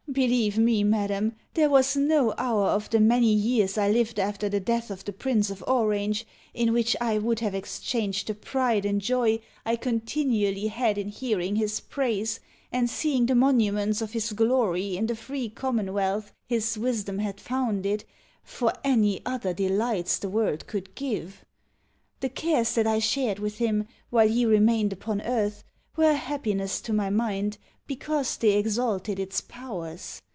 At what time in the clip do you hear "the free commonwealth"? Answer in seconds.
15.05-16.33